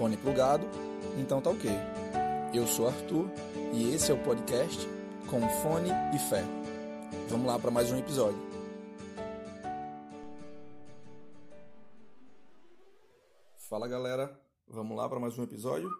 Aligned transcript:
Fone 0.00 0.16
plugado? 0.16 0.66
Então 1.18 1.42
tá 1.42 1.50
ok. 1.50 1.70
Eu 2.54 2.66
sou 2.66 2.88
Arthur 2.88 3.30
e 3.74 3.92
esse 3.92 4.10
é 4.10 4.14
o 4.14 4.24
podcast 4.24 4.88
com 5.28 5.46
fone 5.60 5.90
e 6.14 6.18
fé. 6.18 6.42
Vamos 7.28 7.46
lá 7.46 7.58
para 7.58 7.70
mais 7.70 7.92
um 7.92 7.98
episódio. 7.98 8.40
Fala 13.68 13.86
galera, 13.86 14.40
vamos 14.66 14.96
lá 14.96 15.06
para 15.06 15.20
mais 15.20 15.38
um 15.38 15.42
episódio? 15.42 15.90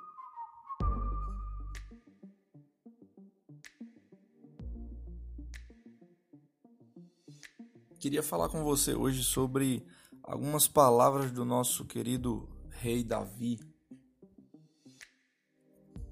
Queria 7.99 8.23
falar 8.23 8.49
com 8.49 8.65
você 8.65 8.95
hoje 8.95 9.23
sobre 9.23 9.87
algumas 10.23 10.67
palavras 10.67 11.31
do 11.31 11.45
nosso 11.45 11.85
querido 11.85 12.49
rei 12.71 13.05
Davi. 13.05 13.61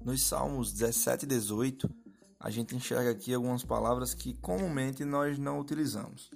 Nos 0.03 0.21
Salmos 0.23 0.71
17 0.71 1.25
e 1.25 1.27
18, 1.27 1.89
a 2.39 2.49
gente 2.49 2.73
enxerga 2.73 3.11
aqui 3.11 3.33
algumas 3.33 3.65
palavras 3.65 4.13
que 4.13 4.33
comumente 4.35 5.03
nós 5.03 5.37
não 5.37 5.59
utilizamos. 5.59 6.31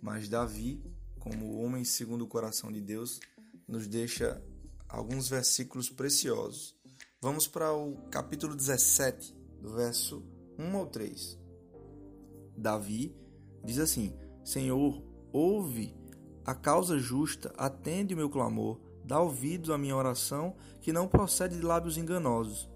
Mas 0.00 0.28
Davi, 0.28 0.80
como 1.18 1.60
homem 1.60 1.84
segundo 1.84 2.22
o 2.22 2.28
coração 2.28 2.70
de 2.70 2.80
Deus, 2.80 3.18
nos 3.66 3.88
deixa 3.88 4.40
alguns 4.88 5.28
versículos 5.28 5.90
preciosos. 5.90 6.76
Vamos 7.20 7.48
para 7.48 7.72
o 7.72 7.96
capítulo 8.10 8.54
17, 8.54 9.34
do 9.60 9.74
verso 9.74 10.22
1 10.56 10.76
ao 10.76 10.86
3. 10.86 11.36
Davi 12.56 13.12
diz 13.64 13.80
assim: 13.80 14.14
Senhor, 14.44 15.02
ouve 15.32 15.96
a 16.44 16.54
causa 16.54 16.96
justa, 16.96 17.52
atende 17.56 18.14
o 18.14 18.16
meu 18.16 18.30
clamor, 18.30 18.78
dá 19.04 19.18
ouvidos 19.18 19.70
à 19.70 19.78
minha 19.78 19.96
oração, 19.96 20.54
que 20.80 20.92
não 20.92 21.08
procede 21.08 21.56
de 21.56 21.62
lábios 21.62 21.96
enganosos. 21.96 22.72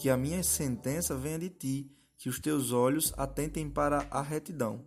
Que 0.00 0.08
a 0.08 0.16
minha 0.16 0.42
sentença 0.42 1.14
venha 1.14 1.38
de 1.38 1.50
ti, 1.50 1.92
que 2.16 2.30
os 2.30 2.40
teus 2.40 2.72
olhos 2.72 3.12
atentem 3.18 3.68
para 3.68 4.08
a 4.10 4.22
retidão. 4.22 4.82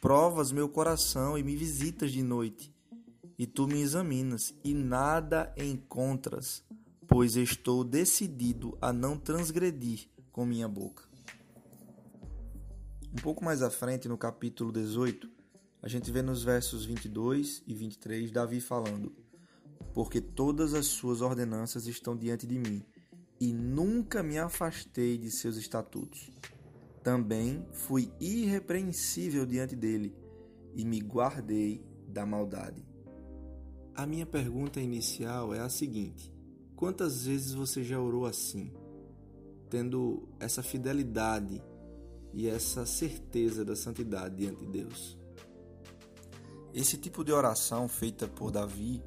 Provas 0.00 0.50
meu 0.50 0.68
coração 0.68 1.38
e 1.38 1.42
me 1.44 1.54
visitas 1.54 2.10
de 2.10 2.20
noite, 2.20 2.74
e 3.38 3.46
tu 3.46 3.68
me 3.68 3.80
examinas, 3.80 4.52
e 4.64 4.74
nada 4.74 5.54
encontras, 5.56 6.64
pois 7.06 7.36
estou 7.36 7.84
decidido 7.84 8.76
a 8.80 8.92
não 8.92 9.16
transgredir 9.16 10.08
com 10.32 10.44
minha 10.44 10.66
boca. 10.66 11.04
Um 13.12 13.22
pouco 13.22 13.44
mais 13.44 13.62
à 13.62 13.70
frente, 13.70 14.08
no 14.08 14.18
capítulo 14.18 14.72
18, 14.72 15.30
a 15.80 15.86
gente 15.86 16.10
vê 16.10 16.22
nos 16.22 16.42
versos 16.42 16.84
22 16.84 17.62
e 17.68 17.72
23 17.72 18.32
Davi 18.32 18.60
falando: 18.60 19.14
Porque 19.94 20.20
todas 20.20 20.74
as 20.74 20.86
suas 20.86 21.20
ordenanças 21.20 21.86
estão 21.86 22.16
diante 22.16 22.48
de 22.48 22.58
mim, 22.58 22.84
e 23.42 23.52
nunca 23.52 24.22
me 24.22 24.38
afastei 24.38 25.18
de 25.18 25.28
seus 25.28 25.56
estatutos. 25.56 26.30
Também 27.02 27.66
fui 27.72 28.08
irrepreensível 28.20 29.44
diante 29.44 29.74
dele, 29.74 30.14
e 30.76 30.84
me 30.84 31.00
guardei 31.00 31.84
da 32.06 32.24
maldade. 32.24 32.86
A 33.96 34.06
minha 34.06 34.24
pergunta 34.24 34.80
inicial 34.80 35.52
é 35.52 35.58
a 35.58 35.68
seguinte: 35.68 36.32
quantas 36.76 37.26
vezes 37.26 37.52
você 37.52 37.82
já 37.82 38.00
orou 38.00 38.26
assim, 38.26 38.72
tendo 39.68 40.28
essa 40.38 40.62
fidelidade 40.62 41.60
e 42.32 42.48
essa 42.48 42.86
certeza 42.86 43.64
da 43.64 43.74
santidade 43.74 44.36
diante 44.36 44.64
de 44.64 44.70
Deus. 44.70 45.18
Esse 46.72 46.96
tipo 46.96 47.24
de 47.24 47.32
oração 47.32 47.88
feita 47.88 48.28
por 48.28 48.52
Davi, 48.52 49.02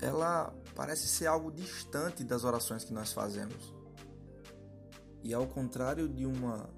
ela 0.00 0.54
parece 0.74 1.06
ser 1.08 1.26
algo 1.26 1.50
distante 1.50 2.24
das 2.24 2.44
orações 2.44 2.84
que 2.84 2.92
nós 2.92 3.12
fazemos. 3.12 3.74
E 5.22 5.32
ao 5.32 5.46
contrário 5.46 6.08
de 6.08 6.26
uma 6.26 6.68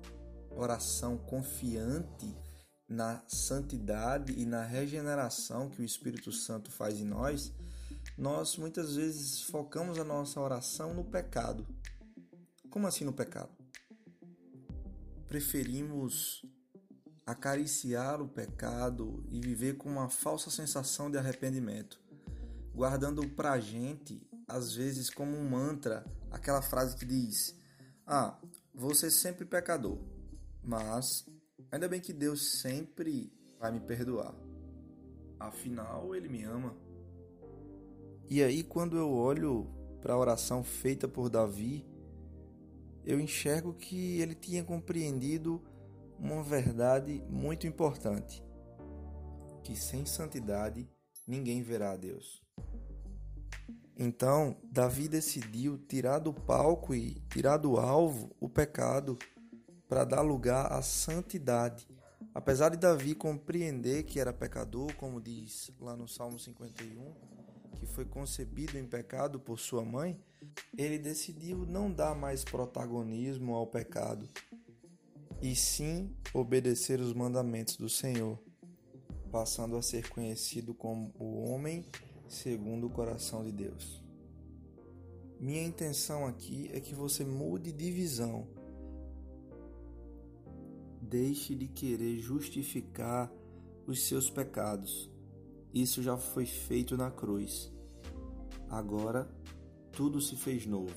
oração 0.50 1.16
confiante 1.16 2.36
na 2.88 3.22
santidade 3.26 4.32
e 4.32 4.44
na 4.44 4.62
regeneração 4.62 5.70
que 5.70 5.80
o 5.80 5.84
Espírito 5.84 6.30
Santo 6.30 6.70
faz 6.70 7.00
em 7.00 7.04
nós, 7.04 7.52
nós 8.16 8.56
muitas 8.56 8.96
vezes 8.96 9.42
focamos 9.42 9.98
a 9.98 10.04
nossa 10.04 10.40
oração 10.40 10.92
no 10.92 11.04
pecado. 11.04 11.66
Como 12.70 12.86
assim 12.86 13.04
no 13.04 13.12
pecado? 13.12 13.64
preferimos 15.34 16.46
acariciar 17.26 18.22
o 18.22 18.28
pecado 18.28 19.24
e 19.28 19.40
viver 19.40 19.76
com 19.76 19.88
uma 19.88 20.08
falsa 20.08 20.48
sensação 20.48 21.10
de 21.10 21.18
arrependimento, 21.18 22.00
guardando 22.74 23.26
para 23.30 23.52
a 23.52 23.60
gente, 23.60 24.20
às 24.48 24.74
vezes, 24.74 25.08
como 25.08 25.36
um 25.36 25.48
mantra, 25.48 26.04
aquela 26.30 26.60
frase 26.60 26.96
que 26.96 27.04
diz: 27.04 27.58
Ah, 28.06 28.38
ser 28.94 29.10
sempre 29.10 29.44
pecador, 29.44 29.98
mas 30.62 31.24
ainda 31.70 31.88
bem 31.88 32.00
que 32.00 32.12
Deus 32.12 32.60
sempre 32.60 33.32
vai 33.58 33.70
me 33.70 33.80
perdoar. 33.80 34.34
Afinal, 35.38 36.14
Ele 36.14 36.28
me 36.28 36.42
ama. 36.42 36.76
E 38.28 38.42
aí, 38.42 38.62
quando 38.62 38.96
eu 38.96 39.10
olho 39.10 39.68
para 40.00 40.14
a 40.14 40.18
oração 40.18 40.64
feita 40.64 41.06
por 41.06 41.30
Davi, 41.30 41.86
eu 43.04 43.20
enxergo 43.20 43.74
que 43.74 44.20
ele 44.20 44.34
tinha 44.34 44.64
compreendido 44.64 45.62
uma 46.18 46.42
verdade 46.42 47.22
muito 47.28 47.66
importante: 47.66 48.42
que 49.62 49.76
sem 49.76 50.06
santidade 50.06 50.88
ninguém 51.26 51.62
verá 51.62 51.92
a 51.92 51.96
Deus. 51.96 52.43
Então, 53.96 54.56
Davi 54.64 55.08
decidiu 55.08 55.78
tirar 55.78 56.18
do 56.18 56.32
palco 56.32 56.94
e 56.94 57.14
tirar 57.30 57.58
do 57.58 57.76
alvo 57.76 58.34
o 58.40 58.48
pecado 58.48 59.16
para 59.88 60.04
dar 60.04 60.20
lugar 60.20 60.72
à 60.72 60.82
santidade. 60.82 61.86
Apesar 62.34 62.70
de 62.70 62.76
Davi 62.76 63.14
compreender 63.14 64.02
que 64.02 64.18
era 64.18 64.32
pecador, 64.32 64.92
como 64.94 65.20
diz 65.20 65.70
lá 65.78 65.96
no 65.96 66.08
Salmo 66.08 66.38
51, 66.38 67.14
que 67.76 67.86
foi 67.86 68.04
concebido 68.04 68.76
em 68.76 68.84
pecado 68.84 69.38
por 69.38 69.60
sua 69.60 69.84
mãe, 69.84 70.18
ele 70.76 70.98
decidiu 70.98 71.58
não 71.64 71.92
dar 71.92 72.14
mais 72.16 72.42
protagonismo 72.42 73.54
ao 73.54 73.68
pecado, 73.68 74.28
e 75.40 75.54
sim 75.54 76.16
obedecer 76.32 76.98
os 76.98 77.12
mandamentos 77.12 77.76
do 77.76 77.88
Senhor, 77.88 78.42
passando 79.30 79.76
a 79.76 79.82
ser 79.82 80.08
conhecido 80.08 80.74
como 80.74 81.12
o 81.18 81.44
homem 81.44 81.84
segundo 82.28 82.86
o 82.86 82.90
coração 82.90 83.44
de 83.44 83.52
Deus. 83.52 84.02
Minha 85.38 85.62
intenção 85.62 86.26
aqui 86.26 86.70
é 86.72 86.80
que 86.80 86.94
você 86.94 87.24
mude 87.24 87.72
de 87.72 87.90
visão. 87.90 88.46
Deixe 91.00 91.54
de 91.54 91.68
querer 91.68 92.18
justificar 92.18 93.30
os 93.86 94.06
seus 94.06 94.30
pecados. 94.30 95.10
Isso 95.72 96.02
já 96.02 96.16
foi 96.16 96.46
feito 96.46 96.96
na 96.96 97.10
cruz. 97.10 97.72
Agora 98.70 99.28
tudo 99.92 100.20
se 100.20 100.34
fez 100.36 100.66
novo. 100.66 100.94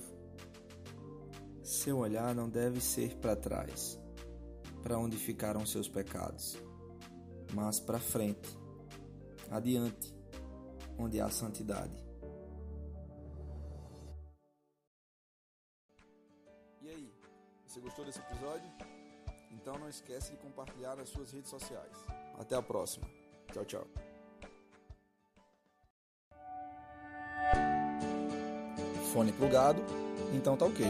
Seu 1.61 1.97
olhar 1.97 2.33
não 2.33 2.49
deve 2.49 2.79
ser 2.79 3.17
para 3.17 3.35
trás, 3.35 3.99
para 4.81 4.97
onde 4.97 5.17
ficaram 5.17 5.65
seus 5.65 5.87
pecados, 5.87 6.57
mas 7.53 7.79
para 7.79 7.99
frente, 7.99 8.57
adiante, 9.51 10.16
onde 10.97 11.19
há 11.21 11.29
santidade. 11.29 11.95
E 16.81 16.89
aí, 16.89 17.13
você 17.65 17.79
gostou 17.79 18.05
desse 18.05 18.19
episódio? 18.19 18.69
Então 19.51 19.77
não 19.77 19.89
esquece 19.89 20.31
de 20.31 20.37
compartilhar 20.37 20.95
nas 20.95 21.09
suas 21.09 21.31
redes 21.31 21.49
sociais. 21.49 21.97
Até 22.37 22.55
a 22.55 22.61
próxima. 22.61 23.07
Tchau, 23.51 23.65
tchau. 23.65 23.87
fone 29.17 29.31
plugado, 29.31 29.81
então 30.31 30.55
tá 30.55 30.65
ok. 30.65 30.85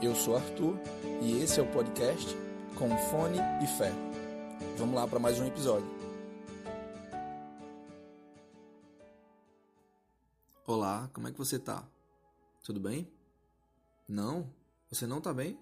Eu 0.00 0.14
sou 0.14 0.36
Arthur 0.36 0.76
e 1.20 1.42
esse 1.42 1.58
é 1.58 1.62
o 1.62 1.66
podcast 1.66 2.36
com 2.78 2.88
fone 3.10 3.38
e 3.60 3.66
fé. 3.66 3.92
Vamos 4.78 4.94
lá 4.94 5.04
para 5.04 5.18
mais 5.18 5.40
um 5.40 5.46
episódio. 5.46 5.99
Olá, 10.72 11.10
como 11.12 11.26
é 11.26 11.32
que 11.32 11.36
você 11.36 11.58
tá? 11.58 11.84
Tudo 12.62 12.78
bem? 12.78 13.10
Não? 14.08 14.48
Você 14.88 15.04
não 15.04 15.20
tá 15.20 15.34
bem? 15.34 15.58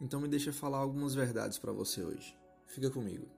Então 0.00 0.20
me 0.20 0.26
deixa 0.26 0.52
falar 0.52 0.78
algumas 0.78 1.14
verdades 1.14 1.56
para 1.56 1.70
você 1.70 2.02
hoje. 2.02 2.36
Fica 2.66 2.90
comigo. 2.90 3.28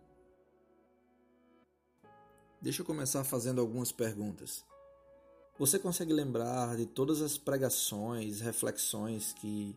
Deixa 2.63 2.81
eu 2.81 2.87
começar 2.87 3.23
fazendo 3.25 3.61
algumas 3.61 3.93
perguntas. 3.93 4.65
Você 5.59 5.79
consegue 5.79 6.15
lembrar 6.15 6.79
de 6.79 6.87
todas 6.87 7.21
as 7.21 7.37
pregações, 7.37 8.41
reflexões 8.41 9.35
que 9.35 9.77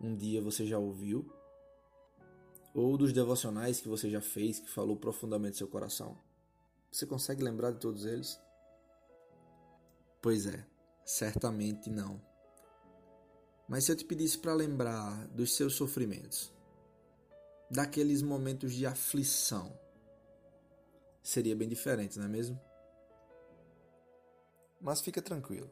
um 0.00 0.14
dia 0.14 0.40
você 0.40 0.64
já 0.64 0.78
ouviu? 0.78 1.28
Ou 2.72 2.96
dos 2.96 3.12
devocionais 3.12 3.80
que 3.80 3.88
você 3.88 4.08
já 4.08 4.20
fez, 4.20 4.60
que 4.60 4.70
falou 4.70 4.96
profundamente 4.96 5.56
seu 5.56 5.66
coração? 5.66 6.16
Você 6.92 7.04
consegue 7.04 7.42
lembrar 7.42 7.72
de 7.72 7.80
todos 7.80 8.04
eles? 8.04 8.43
Pois 10.24 10.46
é, 10.46 10.66
certamente 11.04 11.90
não. 11.90 12.18
Mas 13.68 13.84
se 13.84 13.92
eu 13.92 13.96
te 13.96 14.06
pedisse 14.06 14.38
para 14.38 14.54
lembrar 14.54 15.28
dos 15.28 15.54
seus 15.54 15.74
sofrimentos, 15.74 16.50
daqueles 17.70 18.22
momentos 18.22 18.72
de 18.72 18.86
aflição, 18.86 19.78
seria 21.22 21.54
bem 21.54 21.68
diferente, 21.68 22.18
não 22.18 22.24
é 22.24 22.28
mesmo? 22.30 22.58
Mas 24.80 25.02
fica 25.02 25.20
tranquilo. 25.20 25.70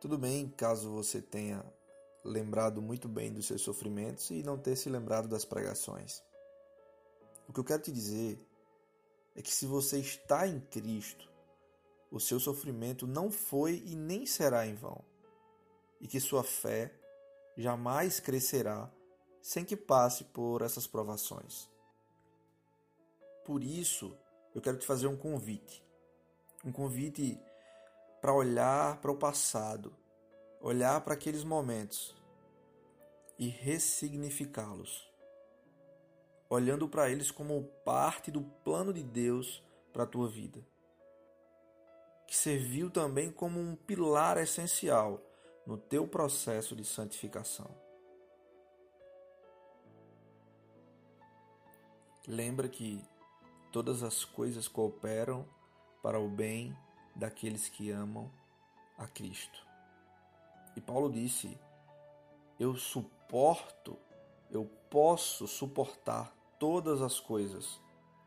Tudo 0.00 0.16
bem 0.16 0.48
caso 0.48 0.88
você 0.92 1.20
tenha 1.20 1.64
lembrado 2.24 2.80
muito 2.80 3.08
bem 3.08 3.32
dos 3.32 3.48
seus 3.48 3.62
sofrimentos 3.62 4.30
e 4.30 4.44
não 4.44 4.56
ter 4.56 4.76
se 4.76 4.88
lembrado 4.88 5.26
das 5.26 5.44
pregações. 5.44 6.22
O 7.48 7.52
que 7.52 7.58
eu 7.58 7.64
quero 7.64 7.82
te 7.82 7.90
dizer 7.90 8.38
é 9.34 9.42
que 9.42 9.52
se 9.52 9.66
você 9.66 9.98
está 9.98 10.46
em 10.46 10.60
Cristo, 10.60 11.34
o 12.10 12.20
seu 12.20 12.38
sofrimento 12.38 13.06
não 13.06 13.30
foi 13.30 13.82
e 13.84 13.94
nem 13.94 14.26
será 14.26 14.66
em 14.66 14.74
vão, 14.74 15.04
e 16.00 16.06
que 16.06 16.20
sua 16.20 16.44
fé 16.44 16.92
jamais 17.56 18.20
crescerá 18.20 18.90
sem 19.40 19.64
que 19.64 19.76
passe 19.76 20.24
por 20.24 20.62
essas 20.62 20.86
provações. 20.86 21.70
Por 23.44 23.62
isso, 23.62 24.16
eu 24.54 24.60
quero 24.60 24.76
te 24.76 24.86
fazer 24.86 25.06
um 25.06 25.16
convite. 25.16 25.84
Um 26.64 26.72
convite 26.72 27.40
para 28.20 28.34
olhar 28.34 29.00
para 29.00 29.12
o 29.12 29.16
passado, 29.16 29.94
olhar 30.60 31.00
para 31.02 31.14
aqueles 31.14 31.44
momentos 31.44 32.12
e 33.38 33.46
ressignificá-los, 33.46 35.08
olhando 36.48 36.88
para 36.88 37.08
eles 37.08 37.30
como 37.30 37.62
parte 37.84 38.30
do 38.30 38.42
plano 38.42 38.92
de 38.92 39.04
Deus 39.04 39.62
para 39.92 40.02
a 40.02 40.06
tua 40.06 40.28
vida, 40.28 40.66
que 42.26 42.36
serviu 42.36 42.90
também 42.90 43.30
como 43.30 43.60
um 43.60 43.76
pilar 43.76 44.36
essencial 44.38 45.20
no 45.66 45.76
teu 45.76 46.06
processo 46.06 46.74
de 46.74 46.84
santificação. 46.84 47.70
Lembra 52.26 52.68
que 52.68 53.04
todas 53.70 54.02
as 54.02 54.24
coisas 54.24 54.66
cooperam 54.66 55.46
para 56.02 56.18
o 56.18 56.28
bem 56.28 56.76
daqueles 57.14 57.68
que 57.68 57.90
amam 57.90 58.30
a 58.98 59.06
Cristo. 59.06 59.64
E 60.74 60.80
Paulo 60.80 61.10
disse: 61.10 61.58
Eu 62.58 62.74
suporto, 62.76 63.96
eu 64.50 64.64
posso 64.90 65.46
suportar 65.46 66.34
todas 66.58 67.00
as 67.00 67.20
coisas 67.20 67.80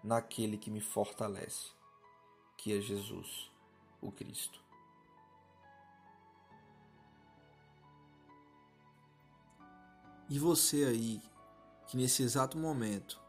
naquele 0.04 0.58
que 0.58 0.72
me 0.72 0.80
fortalece, 0.80 1.72
que 2.58 2.78
é 2.78 2.82
Jesus, 2.82 3.52
o 4.02 4.12
Cristo. 4.12 4.64
E 10.30 10.38
você 10.38 10.86
aí, 10.86 11.22
que 11.88 11.98
nesse 11.98 12.22
exato 12.22 12.58
momento 12.58 13.20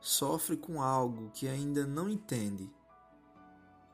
sofre 0.00 0.56
com 0.56 0.82
algo 0.82 1.30
que 1.30 1.46
ainda 1.46 1.86
não 1.86 2.08
entende, 2.08 2.68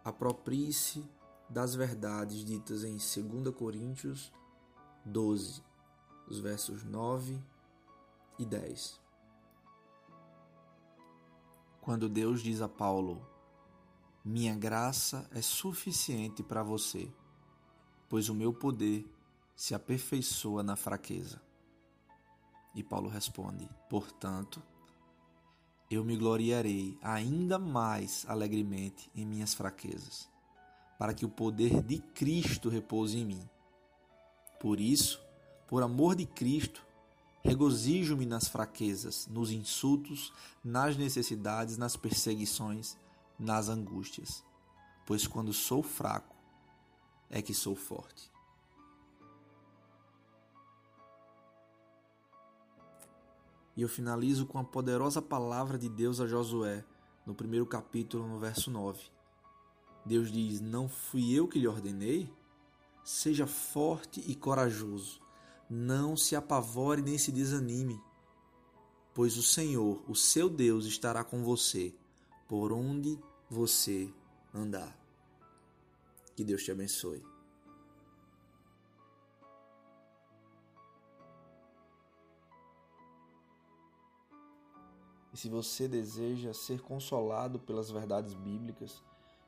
aproprie-se 0.02 1.05
das 1.49 1.75
verdades 1.75 2.44
ditas 2.44 2.82
em 2.82 2.96
2 2.96 3.55
Coríntios 3.55 4.32
12, 5.05 5.62
os 6.28 6.40
versos 6.40 6.82
9 6.82 7.38
e 8.38 8.44
10. 8.44 9.00
Quando 11.81 12.08
Deus 12.08 12.43
diz 12.43 12.61
a 12.61 12.69
Paulo: 12.69 13.25
Minha 14.28 14.56
graça 14.56 15.31
é 15.31 15.40
suficiente 15.40 16.43
para 16.43 16.61
você, 16.61 17.08
pois 18.08 18.28
o 18.28 18.34
meu 18.34 18.52
poder 18.52 19.08
se 19.55 19.73
aperfeiçoa 19.73 20.64
na 20.64 20.75
fraqueza. 20.75 21.40
E 22.75 22.82
Paulo 22.82 23.08
responde: 23.08 23.70
Portanto, 23.88 24.61
eu 25.88 26.05
me 26.05 26.17
gloriarei 26.17 26.99
ainda 27.00 27.56
mais 27.56 28.26
alegremente 28.28 29.08
em 29.14 29.25
minhas 29.25 29.55
fraquezas, 29.55 30.28
para 30.99 31.14
que 31.14 31.25
o 31.25 31.31
poder 31.31 31.81
de 31.81 32.00
Cristo 32.00 32.69
repouse 32.69 33.17
em 33.17 33.25
mim. 33.25 33.49
Por 34.58 34.81
isso, 34.81 35.23
por 35.69 35.84
amor 35.84 36.17
de 36.17 36.26
Cristo, 36.26 36.84
regozijo-me 37.44 38.26
nas 38.26 38.49
fraquezas, 38.49 39.28
nos 39.28 39.52
insultos, 39.52 40.32
nas 40.64 40.96
necessidades, 40.96 41.76
nas 41.76 41.96
perseguições, 41.96 42.99
nas 43.38 43.69
angústias, 43.69 44.44
pois 45.06 45.27
quando 45.27 45.53
sou 45.53 45.83
fraco 45.83 46.35
é 47.29 47.43
que 47.43 47.55
sou 47.55 47.75
forte. 47.75 48.31
E 53.77 53.83
eu 53.83 53.88
finalizo 53.88 54.47
com 54.47 54.59
a 54.59 54.65
poderosa 54.65 55.21
palavra 55.21 55.77
de 55.77 55.88
Deus 55.88 56.21
a 56.21 56.27
Josué, 56.27 56.83
no 57.27 57.35
primeiro 57.35 57.67
capítulo, 57.67 58.27
no 58.27 58.38
verso 58.38 58.71
9. 58.71 59.11
Deus 60.05 60.33
diz: 60.33 60.61
Não 60.61 60.88
fui 60.88 61.33
eu 61.35 61.47
que 61.47 61.59
lhe 61.59 61.69
ordenei? 61.69 62.33
Seja 63.05 63.47
forte 63.47 64.21
e 64.27 64.35
corajoso, 64.35 65.21
não 65.69 66.17
se 66.17 66.35
apavore 66.35 67.03
nem 67.03 67.19
se 67.19 67.31
desanime, 67.31 68.00
pois 69.15 69.37
o 69.37 69.43
Senhor, 69.43 70.03
o 70.09 70.15
seu 70.15 70.49
Deus, 70.49 70.87
estará 70.87 71.23
com 71.23 71.44
você 71.44 71.94
por 72.49 72.73
onde 72.73 73.19
você 73.49 74.13
andar. 74.55 74.97
Que 76.35 76.45
Deus 76.45 76.63
te 76.63 76.71
abençoe. 76.71 77.23
E 85.33 85.39
se 85.39 85.49
você 85.49 85.87
deseja 85.87 86.55
ser 86.55 86.81
consolado 86.81 87.59
pelas 87.59 87.91
verdades 87.91 88.33
bíblicas, 88.33 89.03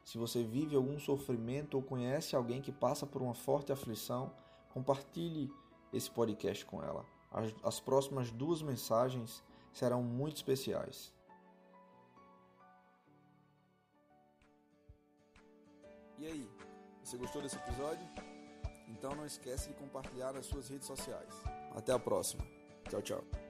se 0.05 0.19
você 0.19 0.43
vive 0.43 0.77
algum 0.77 0.99
sofrimento 0.99 1.75
ou 1.75 1.83
conhece 1.83 2.35
alguém 2.35 2.61
que 2.61 2.73
passa 2.73 3.07
por 3.07 3.23
uma 3.23 3.35
forte 3.35 3.73
aflição, 3.73 4.33
compartilhe 4.73 5.51
esse 5.93 6.11
podcast 6.11 6.65
com 6.65 6.83
ela. 6.83 7.05
As, 7.31 7.55
as 7.63 7.81
próximas 7.81 8.31
duas 8.31 8.63
mensagens 8.63 9.43
serão 9.73 10.03
muito 10.03 10.37
especiais. 10.37 11.13
E 16.19 16.27
aí, 16.27 16.49
você 17.03 17.17
gostou 17.17 17.41
desse 17.41 17.57
episódio? 17.57 18.07
Então 18.89 19.15
não 19.15 19.25
esquece 19.25 19.69
de 19.69 19.75
compartilhar 19.75 20.33
nas 20.33 20.47
suas 20.47 20.69
redes 20.69 20.87
sociais. 20.87 21.33
Até 21.75 21.93
a 21.93 21.99
próxima. 21.99 22.45
Tchau, 22.89 23.03
tchau. 23.03 23.48